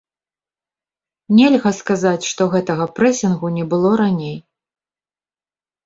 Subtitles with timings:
[1.41, 4.37] Нельга сказаць, што гэтага прэсінгу не было раней.